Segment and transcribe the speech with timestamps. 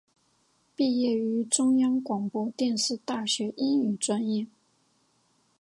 [0.75, 4.47] 毕业于中央广播电视大学英语专业。